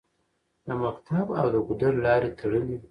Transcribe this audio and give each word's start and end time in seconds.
د 0.65 0.67
مکتب 0.83 1.27
او 1.39 1.45
د 1.53 1.55
ګودر 1.67 1.93
لارې 2.05 2.29
تړلې 2.39 2.77